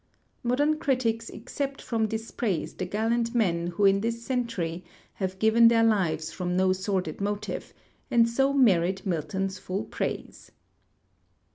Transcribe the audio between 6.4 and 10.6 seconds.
no sordid motive, and so merit Milton's full praise.